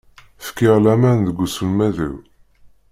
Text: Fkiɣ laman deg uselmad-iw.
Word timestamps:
Fkiɣ 0.45 0.75
laman 0.83 1.17
deg 1.27 1.37
uselmad-iw. 1.45 2.15